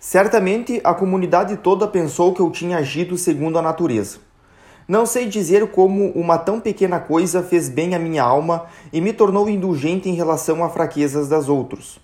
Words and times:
Certamente 0.00 0.80
a 0.84 0.94
comunidade 0.94 1.56
toda 1.56 1.88
pensou 1.88 2.32
que 2.32 2.40
eu 2.40 2.50
tinha 2.50 2.78
agido 2.78 3.18
segundo 3.18 3.58
a 3.58 3.62
natureza. 3.62 4.18
Não 4.86 5.04
sei 5.04 5.26
dizer 5.26 5.66
como 5.72 6.12
uma 6.12 6.38
tão 6.38 6.60
pequena 6.60 7.00
coisa 7.00 7.42
fez 7.42 7.68
bem 7.68 7.96
à 7.96 7.98
minha 7.98 8.22
alma 8.22 8.66
e 8.92 9.00
me 9.00 9.12
tornou 9.12 9.50
indulgente 9.50 10.08
em 10.08 10.14
relação 10.14 10.62
a 10.62 10.70
fraquezas 10.70 11.28
das 11.28 11.48
outros. 11.48 11.98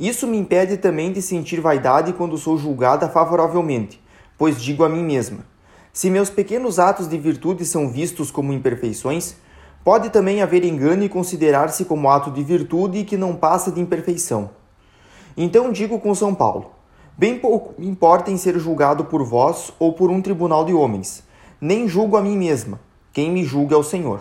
Isso 0.00 0.26
me 0.26 0.38
impede 0.38 0.78
também 0.78 1.12
de 1.12 1.20
sentir 1.20 1.60
vaidade 1.60 2.14
quando 2.14 2.38
sou 2.38 2.56
julgada 2.56 3.06
favoravelmente, 3.08 4.02
pois 4.38 4.60
digo 4.60 4.82
a 4.82 4.88
mim 4.88 5.04
mesma: 5.04 5.44
se 5.92 6.08
meus 6.08 6.30
pequenos 6.30 6.78
atos 6.78 7.06
de 7.06 7.18
virtude 7.18 7.66
são 7.66 7.90
vistos 7.90 8.30
como 8.30 8.52
imperfeições, 8.52 9.36
pode 9.84 10.08
também 10.08 10.40
haver 10.40 10.64
engano 10.64 11.04
e 11.04 11.08
considerar-se 11.08 11.84
como 11.84 12.08
ato 12.08 12.30
de 12.30 12.42
virtude 12.42 13.04
que 13.04 13.16
não 13.16 13.36
passa 13.36 13.70
de 13.70 13.80
imperfeição. 13.80 14.50
Então 15.36 15.70
digo 15.70 16.00
com 16.00 16.14
São 16.14 16.34
Paulo: 16.34 16.75
Bem 17.18 17.38
pouco 17.38 17.74
importa 17.82 18.30
em 18.30 18.36
ser 18.36 18.58
julgado 18.58 19.06
por 19.06 19.24
vós 19.24 19.72
ou 19.78 19.94
por 19.94 20.10
um 20.10 20.20
tribunal 20.20 20.66
de 20.66 20.74
homens, 20.74 21.24
nem 21.58 21.88
julgo 21.88 22.14
a 22.14 22.20
mim 22.20 22.36
mesma, 22.36 22.78
quem 23.10 23.30
me 23.30 23.42
julga 23.42 23.74
é 23.74 23.78
o 23.78 23.82
Senhor. 23.82 24.20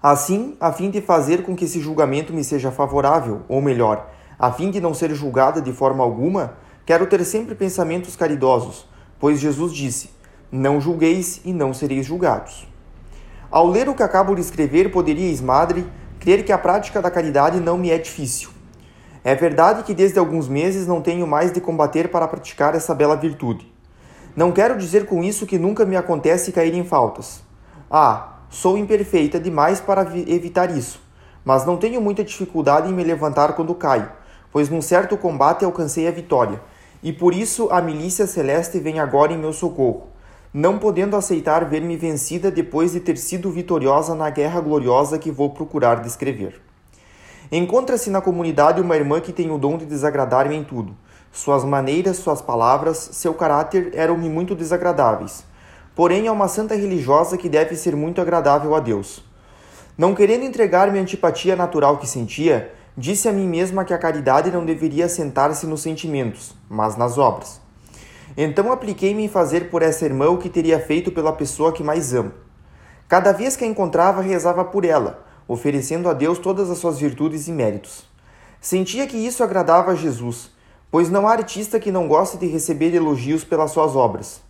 Assim, 0.00 0.56
a 0.60 0.70
fim 0.70 0.90
de 0.90 1.00
fazer 1.00 1.42
com 1.42 1.56
que 1.56 1.64
esse 1.64 1.80
julgamento 1.80 2.32
me 2.32 2.44
seja 2.44 2.70
favorável, 2.70 3.42
ou 3.48 3.60
melhor, 3.60 4.08
a 4.38 4.52
fim 4.52 4.70
de 4.70 4.80
não 4.80 4.94
ser 4.94 5.12
julgada 5.12 5.60
de 5.60 5.72
forma 5.72 6.04
alguma, 6.04 6.54
quero 6.86 7.04
ter 7.08 7.24
sempre 7.24 7.56
pensamentos 7.56 8.14
caridosos, 8.14 8.86
pois 9.18 9.40
Jesus 9.40 9.74
disse: 9.74 10.10
Não 10.52 10.80
julgueis 10.80 11.40
e 11.44 11.52
não 11.52 11.74
sereis 11.74 12.06
julgados. 12.06 12.68
Ao 13.50 13.66
ler 13.66 13.88
o 13.88 13.94
que 13.96 14.04
acabo 14.04 14.36
de 14.36 14.40
escrever, 14.40 14.92
poderíeis, 14.92 15.40
madre, 15.40 15.84
crer 16.20 16.44
que 16.44 16.52
a 16.52 16.58
prática 16.58 17.02
da 17.02 17.10
caridade 17.10 17.58
não 17.58 17.76
me 17.76 17.90
é 17.90 17.98
difícil 17.98 18.59
é 19.22 19.34
verdade 19.34 19.82
que 19.82 19.92
desde 19.92 20.18
alguns 20.18 20.48
meses 20.48 20.86
não 20.86 21.02
tenho 21.02 21.26
mais 21.26 21.52
de 21.52 21.60
combater 21.60 22.08
para 22.08 22.26
praticar 22.26 22.74
essa 22.74 22.94
bela 22.94 23.14
virtude. 23.14 23.70
Não 24.34 24.50
quero 24.50 24.78
dizer 24.78 25.04
com 25.04 25.22
isso 25.22 25.44
que 25.44 25.58
nunca 25.58 25.84
me 25.84 25.94
acontece 25.94 26.52
cair 26.52 26.72
em 26.72 26.84
faltas. 26.84 27.42
Ah, 27.90 28.38
sou 28.48 28.78
imperfeita 28.78 29.38
demais 29.38 29.78
para 29.78 30.02
evitar 30.26 30.74
isso, 30.74 31.02
mas 31.44 31.66
não 31.66 31.76
tenho 31.76 32.00
muita 32.00 32.24
dificuldade 32.24 32.88
em 32.88 32.94
me 32.94 33.04
levantar 33.04 33.52
quando 33.52 33.74
caio, 33.74 34.10
pois 34.50 34.70
num 34.70 34.80
certo 34.80 35.18
combate 35.18 35.66
alcancei 35.66 36.08
a 36.08 36.12
vitória, 36.12 36.58
e 37.02 37.12
por 37.12 37.34
isso 37.34 37.68
a 37.70 37.82
milícia 37.82 38.26
celeste 38.26 38.78
vem 38.78 39.00
agora 39.00 39.34
em 39.34 39.38
meu 39.38 39.52
socorro, 39.52 40.06
não 40.54 40.78
podendo 40.78 41.14
aceitar 41.14 41.66
ver-me 41.66 41.96
vencida 41.96 42.50
depois 42.50 42.92
de 42.92 43.00
ter 43.00 43.18
sido 43.18 43.50
vitoriosa 43.50 44.14
na 44.14 44.30
guerra 44.30 44.60
gloriosa 44.60 45.18
que 45.18 45.30
vou 45.30 45.50
procurar 45.50 45.96
descrever. 46.00 46.69
Encontra-se 47.52 48.10
na 48.10 48.20
comunidade 48.20 48.80
uma 48.80 48.94
irmã 48.94 49.20
que 49.20 49.32
tem 49.32 49.50
o 49.50 49.58
dom 49.58 49.76
de 49.76 49.84
desagradar-me 49.84 50.54
em 50.54 50.62
tudo. 50.62 50.96
Suas 51.32 51.64
maneiras, 51.64 52.18
suas 52.18 52.40
palavras, 52.40 52.96
seu 53.12 53.34
caráter 53.34 53.90
eram-me 53.92 54.28
muito 54.28 54.54
desagradáveis. 54.54 55.44
Porém, 55.96 56.28
é 56.28 56.30
uma 56.30 56.46
santa 56.46 56.76
religiosa 56.76 57.36
que 57.36 57.48
deve 57.48 57.74
ser 57.74 57.96
muito 57.96 58.20
agradável 58.20 58.72
a 58.72 58.78
Deus. 58.78 59.24
Não 59.98 60.14
querendo 60.14 60.44
entregar-me 60.44 61.00
a 61.00 61.02
antipatia 61.02 61.56
natural 61.56 61.98
que 61.98 62.06
sentia, 62.06 62.72
disse 62.96 63.28
a 63.28 63.32
mim 63.32 63.48
mesma 63.48 63.84
que 63.84 63.92
a 63.92 63.98
caridade 63.98 64.52
não 64.52 64.64
deveria 64.64 65.08
sentar-se 65.08 65.66
nos 65.66 65.82
sentimentos, 65.82 66.54
mas 66.68 66.96
nas 66.96 67.18
obras. 67.18 67.60
Então 68.36 68.70
apliquei-me 68.70 69.24
em 69.24 69.28
fazer 69.28 69.70
por 69.70 69.82
essa 69.82 70.04
irmã 70.04 70.28
o 70.28 70.38
que 70.38 70.48
teria 70.48 70.78
feito 70.78 71.10
pela 71.10 71.32
pessoa 71.32 71.72
que 71.72 71.82
mais 71.82 72.14
amo. 72.14 72.30
Cada 73.08 73.32
vez 73.32 73.56
que 73.56 73.64
a 73.64 73.66
encontrava, 73.66 74.22
rezava 74.22 74.64
por 74.64 74.84
ela, 74.84 75.24
oferecendo 75.52 76.08
a 76.08 76.12
Deus 76.12 76.38
todas 76.38 76.70
as 76.70 76.78
suas 76.78 77.00
virtudes 77.00 77.48
e 77.48 77.52
méritos. 77.52 78.04
Sentia 78.60 79.04
que 79.04 79.16
isso 79.16 79.42
agradava 79.42 79.90
a 79.90 79.94
Jesus, 79.96 80.48
pois 80.92 81.10
não 81.10 81.26
há 81.26 81.32
artista 81.32 81.80
que 81.80 81.90
não 81.90 82.06
goste 82.06 82.38
de 82.38 82.46
receber 82.46 82.94
elogios 82.94 83.42
pelas 83.42 83.72
suas 83.72 83.96
obras. 83.96 84.40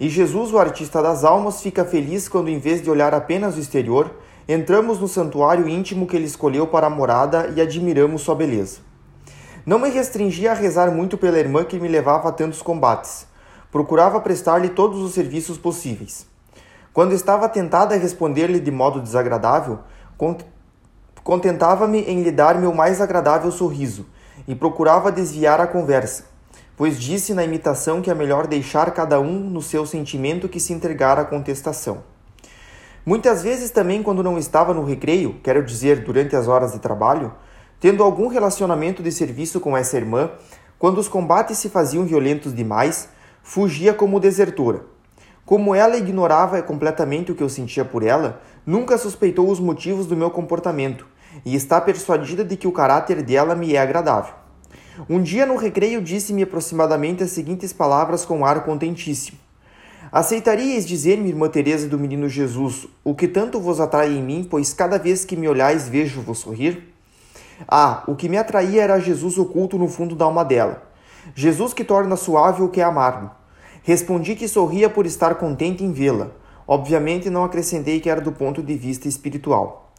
E 0.00 0.08
Jesus, 0.08 0.54
o 0.54 0.58
artista 0.58 1.02
das 1.02 1.24
almas, 1.24 1.60
fica 1.60 1.84
feliz 1.84 2.26
quando, 2.26 2.48
em 2.48 2.58
vez 2.58 2.80
de 2.80 2.88
olhar 2.88 3.12
apenas 3.12 3.54
o 3.54 3.60
exterior, 3.60 4.10
entramos 4.48 4.98
no 4.98 5.06
santuário 5.06 5.68
íntimo 5.68 6.06
que 6.06 6.16
ele 6.16 6.24
escolheu 6.24 6.66
para 6.66 6.86
a 6.86 6.90
morada 6.90 7.52
e 7.54 7.60
admiramos 7.60 8.22
sua 8.22 8.34
beleza. 8.34 8.78
Não 9.66 9.78
me 9.78 9.90
restringia 9.90 10.52
a 10.52 10.54
rezar 10.54 10.90
muito 10.90 11.18
pela 11.18 11.38
irmã 11.38 11.64
que 11.64 11.78
me 11.78 11.86
levava 11.86 12.30
a 12.30 12.32
tantos 12.32 12.62
combates. 12.62 13.26
Procurava 13.70 14.22
prestar-lhe 14.22 14.70
todos 14.70 15.02
os 15.02 15.12
serviços 15.12 15.58
possíveis. 15.58 16.26
Quando 16.94 17.12
estava 17.12 17.46
tentada 17.46 17.94
a 17.94 17.98
responder-lhe 17.98 18.58
de 18.58 18.70
modo 18.70 19.02
desagradável, 19.02 19.80
Contentava-me 21.22 22.00
em 22.02 22.22
lhe 22.22 22.30
dar 22.30 22.58
meu 22.58 22.72
mais 22.72 23.00
agradável 23.00 23.50
sorriso 23.50 24.06
e 24.46 24.54
procurava 24.54 25.12
desviar 25.12 25.60
a 25.60 25.66
conversa, 25.66 26.26
pois 26.76 26.98
disse 26.98 27.34
na 27.34 27.44
imitação 27.44 28.00
que 28.00 28.10
é 28.10 28.14
melhor 28.14 28.46
deixar 28.46 28.92
cada 28.92 29.20
um 29.20 29.38
no 29.38 29.60
seu 29.60 29.84
sentimento 29.84 30.48
que 30.48 30.60
se 30.60 30.72
entregar 30.72 31.18
à 31.18 31.24
contestação. 31.24 32.04
Muitas 33.04 33.42
vezes 33.42 33.70
também, 33.70 34.02
quando 34.02 34.22
não 34.22 34.38
estava 34.38 34.72
no 34.72 34.84
recreio, 34.84 35.36
quero 35.42 35.64
dizer, 35.64 36.04
durante 36.04 36.34
as 36.34 36.48
horas 36.48 36.72
de 36.72 36.78
trabalho, 36.78 37.32
tendo 37.78 38.02
algum 38.02 38.26
relacionamento 38.26 39.02
de 39.02 39.12
serviço 39.12 39.60
com 39.60 39.76
essa 39.76 39.96
irmã, 39.96 40.30
quando 40.78 40.98
os 40.98 41.08
combates 41.08 41.58
se 41.58 41.68
faziam 41.68 42.04
violentos 42.04 42.54
demais, 42.54 43.08
fugia 43.42 43.94
como 43.94 44.18
desertora 44.18 44.95
como 45.46 45.76
ela 45.76 45.96
ignorava 45.96 46.60
completamente 46.60 47.30
o 47.30 47.34
que 47.36 47.42
eu 47.42 47.48
sentia 47.48 47.84
por 47.84 48.02
ela, 48.02 48.42
nunca 48.66 48.98
suspeitou 48.98 49.48
os 49.48 49.60
motivos 49.60 50.04
do 50.06 50.16
meu 50.16 50.28
comportamento 50.28 51.06
e 51.44 51.54
está 51.54 51.80
persuadida 51.80 52.44
de 52.44 52.56
que 52.56 52.66
o 52.66 52.72
caráter 52.72 53.22
dela 53.22 53.54
me 53.54 53.74
é 53.74 53.78
agradável. 53.78 54.34
Um 55.08 55.22
dia 55.22 55.46
no 55.46 55.54
recreio 55.54 56.02
disse-me 56.02 56.42
aproximadamente 56.42 57.22
as 57.22 57.30
seguintes 57.30 57.72
palavras 57.72 58.24
com 58.24 58.44
ar 58.44 58.64
contentíssimo: 58.64 59.38
Aceitaríeis 60.10 60.84
dizer-me, 60.84 61.28
irmã 61.28 61.48
Teresa 61.48 61.86
do 61.86 61.98
Menino 61.98 62.28
Jesus, 62.28 62.88
o 63.04 63.14
que 63.14 63.28
tanto 63.28 63.60
vos 63.60 63.78
atrai 63.78 64.12
em 64.16 64.22
mim, 64.22 64.46
pois 64.50 64.74
cada 64.74 64.98
vez 64.98 65.24
que 65.24 65.36
me 65.36 65.48
olhais 65.48 65.88
vejo-vos 65.88 66.38
sorrir? 66.38 66.92
Ah, 67.68 68.02
o 68.08 68.16
que 68.16 68.28
me 68.28 68.36
atraía 68.36 68.82
era 68.82 68.98
Jesus 68.98 69.38
oculto 69.38 69.78
no 69.78 69.86
fundo 69.86 70.16
da 70.16 70.24
alma 70.24 70.44
dela. 70.44 70.82
Jesus 71.36 71.72
que 71.72 71.84
torna 71.84 72.16
suave 72.16 72.62
o 72.62 72.68
que 72.68 72.80
é 72.80 72.84
amargo. 72.84 73.30
Respondi 73.86 74.34
que 74.34 74.48
sorria 74.48 74.90
por 74.90 75.06
estar 75.06 75.36
contente 75.36 75.84
em 75.84 75.92
vê-la. 75.92 76.32
Obviamente 76.66 77.30
não 77.30 77.44
acrescentei 77.44 78.00
que 78.00 78.10
era 78.10 78.20
do 78.20 78.32
ponto 78.32 78.60
de 78.60 78.74
vista 78.74 79.06
espiritual. 79.06 79.92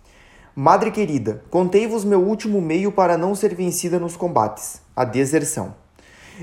Madre 0.53 0.91
querida, 0.91 1.41
contei-vos 1.49 2.03
meu 2.03 2.19
último 2.19 2.59
meio 2.59 2.91
para 2.91 3.17
não 3.17 3.33
ser 3.33 3.55
vencida 3.55 3.97
nos 3.97 4.17
combates: 4.17 4.81
a 4.93 5.05
deserção. 5.05 5.73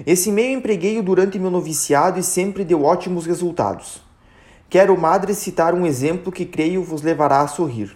Esse 0.07 0.33
meio 0.33 0.57
empreguei-o 0.57 1.03
durante 1.03 1.39
meu 1.39 1.51
noviciado 1.51 2.19
e 2.19 2.23
sempre 2.23 2.65
deu 2.65 2.83
ótimos 2.83 3.27
resultados. 3.27 4.03
Quero, 4.71 4.99
madre, 4.99 5.35
citar 5.35 5.75
um 5.75 5.85
exemplo 5.85 6.33
que 6.33 6.47
creio 6.47 6.83
vos 6.83 7.03
levará 7.03 7.43
a 7.43 7.47
sorrir. 7.47 7.95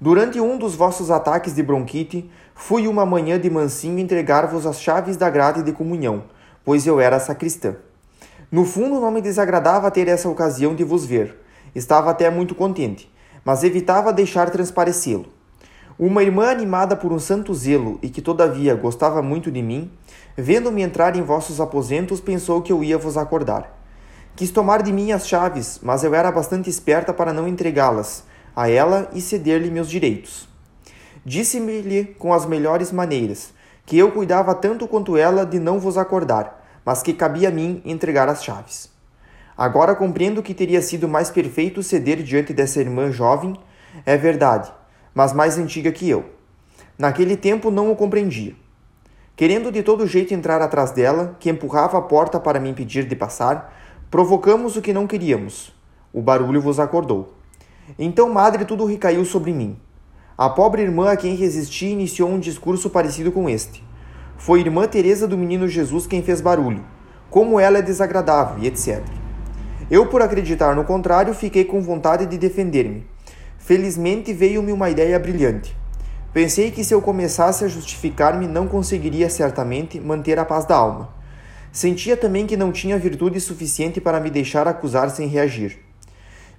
Durante 0.00 0.40
um 0.40 0.56
dos 0.56 0.74
vossos 0.74 1.10
ataques 1.10 1.54
de 1.54 1.62
bronquite, 1.62 2.30
fui 2.54 2.88
uma 2.88 3.04
manhã 3.04 3.38
de 3.38 3.50
mansinho 3.50 3.98
entregar-vos 3.98 4.64
as 4.64 4.80
chaves 4.80 5.18
da 5.18 5.28
grade 5.28 5.62
de 5.62 5.72
comunhão, 5.72 6.24
pois 6.64 6.86
eu 6.86 6.98
era 6.98 7.20
sacristã. 7.20 7.76
No 8.52 8.66
fundo, 8.66 9.00
não 9.00 9.10
me 9.10 9.22
desagradava 9.22 9.90
ter 9.90 10.08
essa 10.08 10.28
ocasião 10.28 10.74
de 10.74 10.84
vos 10.84 11.06
ver. 11.06 11.38
Estava 11.74 12.10
até 12.10 12.28
muito 12.28 12.54
contente, 12.54 13.10
mas 13.42 13.64
evitava 13.64 14.12
deixar 14.12 14.50
transparecê-lo. 14.50 15.24
Uma 15.98 16.22
irmã 16.22 16.50
animada 16.50 16.94
por 16.94 17.14
um 17.14 17.18
santo 17.18 17.54
zelo 17.54 17.98
e 18.02 18.10
que 18.10 18.20
todavia 18.20 18.74
gostava 18.74 19.22
muito 19.22 19.50
de 19.50 19.62
mim, 19.62 19.90
vendo-me 20.36 20.82
entrar 20.82 21.16
em 21.16 21.22
vossos 21.22 21.62
aposentos, 21.62 22.20
pensou 22.20 22.60
que 22.60 22.70
eu 22.70 22.84
ia 22.84 22.98
vos 22.98 23.16
acordar. 23.16 23.74
Quis 24.36 24.50
tomar 24.50 24.82
de 24.82 24.92
mim 24.92 25.12
as 25.12 25.26
chaves, 25.26 25.80
mas 25.82 26.04
eu 26.04 26.14
era 26.14 26.30
bastante 26.30 26.68
esperta 26.68 27.14
para 27.14 27.32
não 27.32 27.48
entregá-las 27.48 28.22
a 28.54 28.68
ela 28.68 29.08
e 29.14 29.22
ceder-lhe 29.22 29.70
meus 29.70 29.88
direitos. 29.88 30.46
Disse-me-lhe 31.24 32.04
com 32.18 32.34
as 32.34 32.44
melhores 32.44 32.92
maneiras 32.92 33.54
que 33.86 33.96
eu 33.96 34.12
cuidava 34.12 34.54
tanto 34.54 34.86
quanto 34.86 35.16
ela 35.16 35.46
de 35.46 35.58
não 35.58 35.80
vos 35.80 35.96
acordar 35.96 36.61
mas 36.84 37.02
que 37.02 37.12
cabia 37.12 37.48
a 37.48 37.52
mim 37.52 37.80
entregar 37.84 38.28
as 38.28 38.42
chaves. 38.44 38.90
Agora 39.56 39.94
compreendo 39.94 40.42
que 40.42 40.54
teria 40.54 40.80
sido 40.80 41.08
mais 41.08 41.30
perfeito 41.30 41.82
ceder 41.82 42.22
diante 42.22 42.52
dessa 42.52 42.80
irmã 42.80 43.10
jovem, 43.10 43.54
é 44.06 44.16
verdade, 44.16 44.72
mas 45.14 45.32
mais 45.32 45.58
antiga 45.58 45.92
que 45.92 46.08
eu. 46.08 46.24
Naquele 46.98 47.36
tempo 47.36 47.70
não 47.70 47.90
o 47.90 47.96
compreendia. 47.96 48.54
Querendo 49.36 49.72
de 49.72 49.82
todo 49.82 50.06
jeito 50.06 50.34
entrar 50.34 50.60
atrás 50.60 50.90
dela, 50.90 51.36
que 51.40 51.50
empurrava 51.50 51.98
a 51.98 52.02
porta 52.02 52.38
para 52.38 52.60
me 52.60 52.70
impedir 52.70 53.04
de 53.04 53.16
passar, 53.16 53.74
provocamos 54.10 54.76
o 54.76 54.82
que 54.82 54.92
não 54.92 55.06
queríamos. 55.06 55.72
O 56.12 56.20
barulho 56.20 56.60
vos 56.60 56.78
acordou. 56.78 57.34
Então, 57.98 58.28
madre, 58.30 58.64
tudo 58.64 58.84
recaiu 58.84 59.24
sobre 59.24 59.52
mim. 59.52 59.76
A 60.36 60.48
pobre 60.48 60.82
irmã 60.82 61.10
a 61.10 61.16
quem 61.16 61.34
resisti 61.34 61.86
iniciou 61.86 62.28
um 62.28 62.38
discurso 62.38 62.90
parecido 62.90 63.32
com 63.32 63.48
este. 63.48 63.82
Foi 64.44 64.58
irmã 64.58 64.88
Teresa 64.88 65.28
do 65.28 65.38
Menino 65.38 65.68
Jesus 65.68 66.04
quem 66.04 66.20
fez 66.20 66.40
barulho. 66.40 66.84
Como 67.30 67.60
ela 67.60 67.78
é 67.78 67.82
desagradável 67.82 68.60
e 68.60 68.66
etc. 68.66 69.00
Eu, 69.88 70.06
por 70.06 70.20
acreditar 70.20 70.74
no 70.74 70.82
contrário, 70.82 71.32
fiquei 71.32 71.64
com 71.64 71.80
vontade 71.80 72.26
de 72.26 72.36
defender-me. 72.36 73.06
Felizmente 73.56 74.32
veio-me 74.32 74.72
uma 74.72 74.90
ideia 74.90 75.16
brilhante. 75.16 75.76
Pensei 76.32 76.72
que 76.72 76.82
se 76.82 76.92
eu 76.92 77.00
começasse 77.00 77.64
a 77.64 77.68
justificar-me, 77.68 78.48
não 78.48 78.66
conseguiria 78.66 79.30
certamente 79.30 80.00
manter 80.00 80.40
a 80.40 80.44
paz 80.44 80.64
da 80.64 80.74
alma. 80.74 81.10
Sentia 81.70 82.16
também 82.16 82.44
que 82.44 82.56
não 82.56 82.72
tinha 82.72 82.98
virtude 82.98 83.38
suficiente 83.38 84.00
para 84.00 84.18
me 84.18 84.28
deixar 84.28 84.66
acusar 84.66 85.08
sem 85.10 85.28
reagir. 85.28 85.78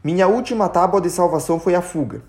Minha 0.01 0.29
última 0.29 0.69
tábua 0.69 1.01
de 1.01 1.09
salvação 1.09 1.59
foi 1.59 1.75
a 1.75 1.81
fuga. 1.81 2.21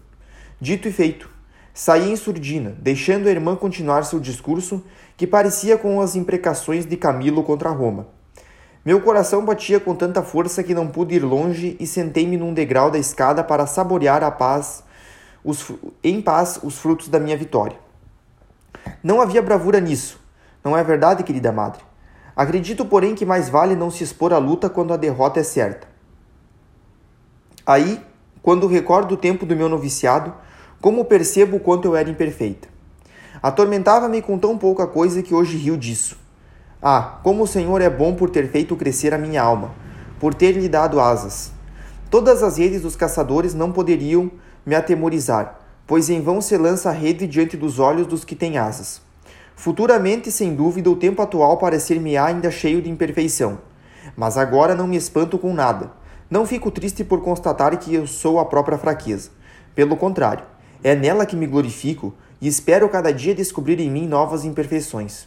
Dito 0.61 0.89
e 0.89 0.93
feito, 0.93 1.31
saí 1.75 2.13
em 2.13 2.17
surdina, 2.17 2.77
deixando 2.79 3.27
a 3.27 3.31
irmã 3.33 3.57
continuar 3.57 4.05
seu 4.05 4.21
discurso, 4.21 4.83
que 5.17 5.27
parecia 5.27 5.77
com 5.77 6.01
as 6.01 6.15
imprecações 6.15 6.87
de 6.87 6.97
Camilo 6.97 7.43
contra 7.43 7.69
Roma. 7.71 8.07
Meu 8.85 9.01
coração 9.01 9.45
batia 9.45 9.81
com 9.81 9.95
tanta 9.95 10.23
força 10.23 10.63
que 10.63 10.75
não 10.75 10.87
pude 10.87 11.17
ir 11.17 11.25
longe 11.25 11.77
e 11.81 11.87
sentei-me 11.87 12.37
num 12.37 12.55
degrau 12.55 12.91
da 12.91 12.99
escada 12.99 13.43
para 13.43 13.67
saborear 13.67 14.23
a 14.23 14.31
paz, 14.31 14.85
os, 15.43 15.73
em 16.03 16.23
paz 16.23 16.61
os 16.63 16.79
frutos 16.79 17.09
da 17.09 17.19
minha 17.19 17.37
vitória. 17.37 17.77
Não 19.03 19.21
havia 19.21 19.43
bravura 19.43 19.81
nisso, 19.81 20.21
não 20.63 20.77
é 20.77 20.85
verdade, 20.85 21.25
querida 21.25 21.51
madre? 21.51 21.83
Acredito, 22.37 22.85
porém, 22.85 23.15
que 23.15 23.27
mais 23.27 23.49
vale 23.49 23.75
não 23.75 23.91
se 23.91 24.05
expor 24.05 24.33
à 24.33 24.39
luta 24.39 24.69
quando 24.69 24.93
a 24.93 24.97
derrota 24.97 25.41
é 25.41 25.43
certa. 25.43 25.89
Aí, 27.67 28.01
quando 28.43 28.67
recordo 28.67 29.15
o 29.15 29.17
tempo 29.17 29.47
do 29.47 29.57
meu 29.57 29.69
noviciado, 29.69 30.35
como 30.85 31.07
percebo 31.07 31.57
o 31.57 31.61
quanto 31.61 31.87
eu 31.87 31.97
era 31.97 32.11
imperfeita. 32.11 32.69
Atormentava-me 33.43 34.21
com 34.21 34.39
tão 34.39 34.59
pouca 34.59 34.87
coisa 34.87 35.23
que 35.23 35.35
hoje 35.35 35.57
rio 35.57 35.79
disso. 35.79 36.19
Ah, 36.83 37.21
como 37.23 37.45
o 37.45 37.47
Senhor 37.47 37.81
é 37.81 37.89
bom 37.89 38.15
por 38.15 38.29
ter 38.29 38.51
feito 38.51 38.77
crescer 38.77 39.15
a 39.15 39.17
minha 39.17 39.41
alma, 39.41 39.75
por 40.21 40.35
ter 40.35 40.53
lhe 40.53 40.69
dado 40.69 41.01
asas. 41.01 41.53
Todas 42.11 42.43
as 42.43 42.59
redes 42.59 42.83
dos 42.83 42.97
caçadores 42.97 43.55
não 43.55 43.73
poderiam 43.73 44.31
me 44.67 44.75
atemorizar, 44.75 45.59
pois 45.87 46.11
em 46.11 46.21
vão 46.21 46.43
se 46.43 46.55
lança 46.59 46.91
a 46.91 46.93
rede 46.93 47.27
diante 47.27 47.57
dos 47.57 47.79
olhos 47.79 48.07
dos 48.07 48.23
que 48.23 48.37
têm 48.37 48.59
asas. 48.59 49.01
Futuramente, 49.57 50.31
sem 50.31 50.55
dúvida, 50.55 50.91
o 50.91 50.97
tempo 50.97 51.23
atual 51.23 51.57
parecer-me-á 51.57 52.27
ainda 52.27 52.51
cheio 52.51 52.83
de 52.83 52.91
imperfeição. 52.91 53.57
Mas 54.15 54.37
agora 54.37 54.75
não 54.75 54.87
me 54.87 54.99
espanto 54.99 55.39
com 55.39 55.55
nada. 55.55 55.93
Não 56.29 56.45
fico 56.45 56.71
triste 56.71 57.03
por 57.03 57.23
constatar 57.23 57.75
que 57.79 57.95
eu 57.95 58.07
sou 58.07 58.39
a 58.39 58.45
própria 58.45 58.77
fraqueza. 58.77 59.31
Pelo 59.75 59.97
contrário, 59.97 60.45
é 60.85 60.95
nela 60.95 61.25
que 61.25 61.35
me 61.35 61.47
glorifico 61.47 62.13
e 62.43 62.47
espero 62.47 62.87
cada 62.91 63.11
dia 63.11 63.35
descobrir 63.35 63.81
em 63.81 63.91
mim 63.91 64.07
novas 64.07 64.45
imperfeições. 64.45 65.27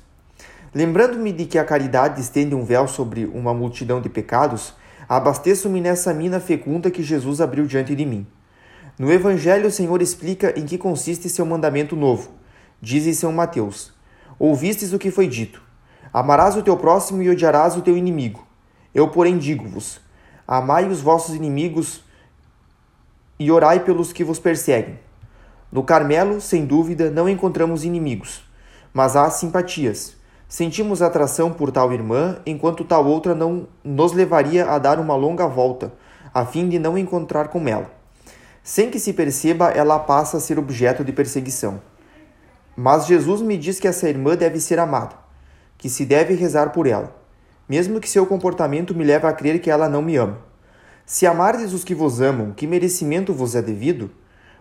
Lembrando-me 0.71 1.31
de 1.31 1.45
que 1.45 1.57
a 1.57 1.65
caridade 1.65 2.21
estende 2.21 2.53
um 2.53 2.63
véu 2.63 2.87
sobre 2.87 3.25
uma 3.25 3.55
multidão 3.55 3.99
de 3.99 4.07
pecados, 4.07 4.75
abasteço-me 5.09 5.81
nessa 5.81 6.13
mina 6.13 6.39
fecunda 6.39 6.91
que 6.91 7.01
Jesus 7.01 7.41
abriu 7.41 7.65
diante 7.65 7.95
de 7.95 8.05
mim. 8.05 8.27
No 8.99 9.11
Evangelho, 9.11 9.67
o 9.67 9.71
Senhor 9.71 9.99
explica 9.99 10.53
em 10.59 10.63
que 10.63 10.77
consiste 10.77 11.27
seu 11.27 11.45
mandamento 11.45 11.95
novo. 11.95 12.29
Diz 12.79 13.07
em 13.07 13.13
São 13.13 13.31
Mateus: 13.31 13.91
Ouvistes 14.37 14.93
o 14.93 14.99
que 14.99 15.09
foi 15.09 15.27
dito: 15.27 15.63
Amarás 16.13 16.55
o 16.55 16.61
teu 16.61 16.77
próximo 16.77 17.23
e 17.23 17.29
odiarás 17.29 17.75
o 17.75 17.81
teu 17.81 17.97
inimigo. 17.97 18.45
Eu, 18.93 19.07
porém, 19.07 19.39
digo-vos: 19.39 19.99
Amai 20.47 20.87
os 20.87 21.01
vossos 21.01 21.33
inimigos 21.33 22.03
e 23.39 23.51
orai 23.51 23.79
pelos 23.79 24.13
que 24.13 24.23
vos 24.23 24.37
perseguem. 24.37 25.06
No 25.71 25.83
Carmelo, 25.83 26.39
sem 26.39 26.65
dúvida, 26.65 27.11
não 27.11 27.27
encontramos 27.27 27.83
inimigos, 27.83 28.43
mas 28.93 29.15
há 29.17 29.29
simpatias. 29.29 30.15
Sentimos 30.47 31.01
atração 31.01 31.51
por 31.51 31.71
tal 31.71 31.91
irmã, 31.91 32.37
enquanto 32.45 32.85
tal 32.85 33.05
outra 33.05 33.35
não 33.35 33.67
nos 33.83 34.13
levaria 34.13 34.65
a 34.69 34.79
dar 34.79 34.97
uma 34.97 35.13
longa 35.13 35.45
volta, 35.45 35.91
a 36.33 36.45
fim 36.45 36.69
de 36.69 36.79
não 36.79 36.97
encontrar 36.97 37.49
com 37.49 37.67
ela. 37.67 37.91
Sem 38.63 38.89
que 38.89 38.99
se 38.99 39.11
perceba, 39.11 39.69
ela 39.69 39.99
passa 39.99 40.37
a 40.37 40.39
ser 40.39 40.57
objeto 40.57 41.03
de 41.03 41.11
perseguição. 41.11 41.81
Mas 42.75 43.05
Jesus 43.05 43.41
me 43.41 43.57
diz 43.57 43.77
que 43.77 43.87
essa 43.89 44.07
irmã 44.07 44.37
deve 44.37 44.61
ser 44.61 44.79
amada, 44.79 45.15
que 45.77 45.89
se 45.89 46.05
deve 46.05 46.33
rezar 46.33 46.71
por 46.71 46.87
ela, 46.87 47.13
mesmo 47.67 47.99
que 47.99 48.09
seu 48.09 48.25
comportamento 48.25 48.95
me 48.95 49.03
leve 49.03 49.27
a 49.27 49.33
crer 49.33 49.59
que 49.59 49.69
ela 49.69 49.89
não 49.89 50.01
me 50.01 50.15
ama. 50.15 50.37
Se 51.05 51.27
amardes 51.27 51.73
os 51.73 51.83
que 51.83 51.95
vos 51.95 52.21
amam, 52.21 52.51
que 52.51 52.67
merecimento 52.67 53.33
vos 53.33 53.53
é 53.53 53.61
devido? 53.61 54.09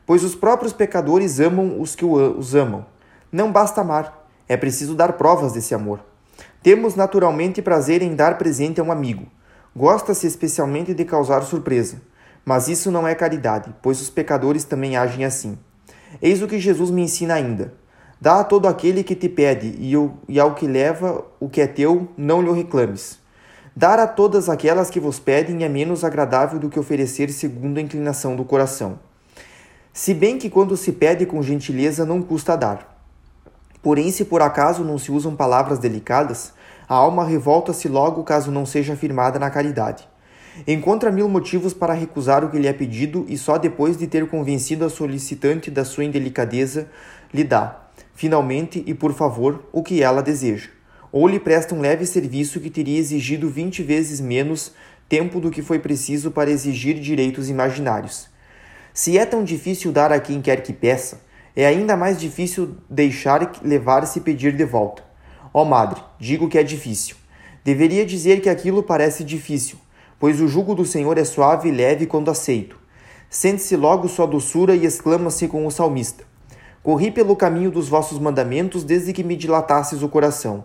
Pois 0.06 0.23
os 0.23 0.37
próprios 0.37 0.73
pecadores 0.73 1.41
amam 1.41 1.81
os 1.81 1.97
que 1.97 2.05
os 2.05 2.55
amam. 2.55 2.87
Não 3.31 3.50
basta 3.50 3.81
amar, 3.81 4.26
é 4.49 4.56
preciso 4.56 4.94
dar 4.94 5.14
provas 5.14 5.53
desse 5.53 5.75
amor. 5.75 6.00
Temos 6.62 6.94
naturalmente 6.94 7.61
prazer 7.61 8.03
em 8.03 8.14
dar 8.14 8.38
presente 8.38 8.81
a 8.81 8.85
um 8.85 8.93
amigo. 8.93 9.26
Gosta-se 9.75 10.26
especialmente 10.26 10.94
de 10.94 11.05
causar 11.05 11.43
surpresa. 11.43 12.00
Mas 12.44 12.69
isso 12.69 12.93
não 12.93 13.06
é 13.06 13.14
caridade, 13.14 13.75
pois 13.82 14.00
os 14.00 14.08
pecadores 14.08 14.62
também 14.62 14.97
agem 14.97 15.25
assim. 15.25 15.58
Eis 16.23 16.41
o 16.41 16.47
que 16.47 16.61
Jesus 16.61 16.91
me 16.91 17.03
ensina 17.03 17.35
ainda. 17.35 17.75
Dá 18.20 18.41
a 18.41 18.44
todo 18.44 18.69
aquele 18.69 19.03
que 19.03 19.17
te 19.17 19.29
pede, 19.29 19.75
e 20.29 20.41
ao 20.41 20.55
que 20.55 20.67
leva 20.67 21.25
o 21.41 21.49
que 21.49 21.61
é 21.61 21.67
teu, 21.67 22.08
não 22.17 22.41
lhe 22.41 22.53
reclames. 22.53 23.19
Dar 23.75 23.99
a 23.99 24.06
todas 24.06 24.49
aquelas 24.49 24.88
que 24.88 25.00
vos 25.00 25.19
pedem 25.19 25.64
é 25.64 25.69
menos 25.69 26.05
agradável 26.05 26.58
do 26.58 26.70
que 26.70 26.79
oferecer 26.79 27.31
segundo 27.31 27.79
a 27.79 27.82
inclinação 27.82 28.37
do 28.37 28.44
coração. 28.44 28.99
Se 29.98 30.12
bem 30.12 30.37
que 30.37 30.50
quando 30.50 30.76
se 30.76 30.93
pede 30.93 31.25
com 31.25 31.43
gentileza 31.43 32.04
não 32.04 32.20
custa 32.20 32.54
dar. 32.54 33.02
Porém, 33.82 34.12
se 34.12 34.26
por 34.26 34.43
acaso 34.43 34.84
não 34.84 34.98
se 34.98 35.10
usam 35.10 35.34
palavras 35.34 35.78
delicadas, 35.78 36.52
a 36.87 36.94
alma 36.94 37.25
revolta-se 37.25 37.88
logo 37.88 38.22
caso 38.22 38.50
não 38.50 38.66
seja 38.66 38.94
firmada 38.94 39.38
na 39.38 39.48
caridade. 39.48 40.06
Encontra 40.69 41.10
mil 41.10 41.31
motivos 41.31 41.72
para 41.72 41.94
recusar 41.94 42.44
o 42.44 42.50
que 42.50 42.58
lhe 42.58 42.69
é 42.69 42.75
pedido 42.75 43.25
e 43.26 43.38
só 43.38 43.56
depois 43.56 43.96
de 43.96 44.06
ter 44.06 44.28
convencido 44.28 44.84
a 44.84 44.90
solicitante 44.90 45.70
da 45.70 45.82
sua 45.82 46.04
indelicadeza 46.04 46.90
lhe 47.32 47.43
dá 47.43 47.81
finalmente 48.14 48.84
e 48.87 48.93
por 48.93 49.14
favor, 49.14 49.64
o 49.72 49.82
que 49.82 50.02
ela 50.02 50.22
deseja, 50.22 50.69
ou 51.10 51.26
lhe 51.26 51.40
presta 51.40 51.75
um 51.75 51.81
leve 51.81 52.04
serviço 52.04 52.60
que 52.60 52.69
teria 52.69 52.98
exigido 52.98 53.48
vinte 53.48 53.82
vezes 53.82 54.20
menos 54.20 54.75
tempo 55.08 55.40
do 55.40 55.50
que 55.50 55.62
foi 55.62 55.78
preciso 55.78 56.31
para 56.31 56.50
exigir 56.50 57.00
direitos 57.00 57.48
imaginários. 57.48 58.36
Se 58.96 59.19
é 59.19 59.26
tão 59.26 59.44
difícil 59.44 59.93
dar 59.93 60.10
a 60.10 60.19
quem 60.19 60.40
quer 60.40 60.62
que 60.62 60.72
peça, 60.72 61.20
é 61.54 61.66
ainda 61.66 61.94
mais 61.94 62.19
difícil 62.19 62.78
deixar 62.88 63.52
levar-se 63.62 64.22
pedir 64.22 64.56
de 64.56 64.64
volta. 64.64 65.04
Ó 65.52 65.60
oh, 65.60 65.64
madre, 65.66 66.00
digo 66.19 66.48
que 66.48 66.56
é 66.56 66.62
difícil. 66.62 67.14
Deveria 67.62 68.06
dizer 68.06 68.40
que 68.40 68.48
aquilo 68.48 68.82
parece 68.82 69.22
difícil, 69.22 69.76
pois 70.19 70.40
o 70.40 70.48
jugo 70.48 70.75
do 70.75 70.87
Senhor 70.87 71.19
é 71.19 71.25
suave 71.25 71.69
e 71.69 71.72
leve 71.72 72.06
quando 72.06 72.31
aceito. 72.31 72.78
Sente-se 73.28 73.76
logo 73.76 74.08
sua 74.08 74.26
doçura 74.26 74.75
e 74.75 74.87
exclama-se 74.87 75.46
com 75.46 75.66
o 75.66 75.70
salmista: 75.70 76.25
Corri 76.82 77.10
pelo 77.10 77.37
caminho 77.37 77.70
dos 77.70 77.90
vossos 77.90 78.19
mandamentos 78.19 78.82
desde 78.82 79.12
que 79.12 79.22
me 79.22 79.37
dilatasses 79.37 80.02
o 80.02 80.08
coração. 80.08 80.64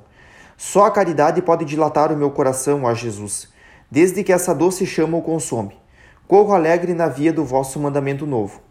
Só 0.55 0.85
a 0.85 0.91
caridade 0.91 1.41
pode 1.41 1.65
dilatar 1.65 2.13
o 2.13 2.17
meu 2.17 2.31
coração, 2.31 2.85
ó 2.85 2.93
Jesus, 2.93 3.49
desde 3.91 4.23
que 4.23 4.31
essa 4.31 4.55
doce 4.55 4.85
chama 4.85 5.17
o 5.17 5.21
consome. 5.21 5.80
Corro 6.31 6.53
alegre 6.53 6.93
na 6.93 7.09
via 7.09 7.33
do 7.33 7.43
vosso 7.43 7.77
mandamento 7.77 8.25
novo. 8.25 8.61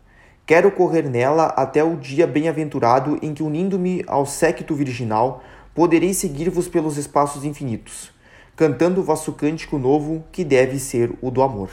Quero 0.47 0.73
correr 0.73 1.03
nela 1.03 1.45
até 1.49 1.85
o 1.85 1.95
dia 1.95 2.27
bem-aventurado 2.27 3.19
em 3.21 3.35
que, 3.35 3.43
unindo-me 3.43 4.03
ao 4.07 4.25
séquito 4.25 4.75
virginal, 4.75 5.45
poderei 5.75 6.15
seguir-vos 6.15 6.69
pelos 6.69 6.97
espaços 6.97 7.45
infinitos, 7.45 8.13
cantando 8.57 9.03
o 9.03 9.05
vosso 9.05 9.35
cântico 9.35 9.77
novo, 9.77 10.25
que 10.33 10.43
deve 10.43 10.79
ser 10.79 11.13
o 11.21 11.31
do 11.31 11.43
amor. 11.43 11.69